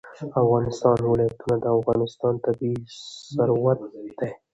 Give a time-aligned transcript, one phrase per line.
[0.17, 2.75] د افغانستان ولايتونه د افغانستان طبعي
[3.35, 3.79] ثروت
[4.19, 4.31] دی.